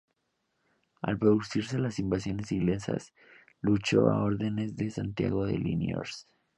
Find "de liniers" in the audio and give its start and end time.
5.45-6.25